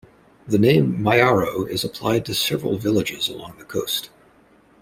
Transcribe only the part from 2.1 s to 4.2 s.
to several villages along the coast.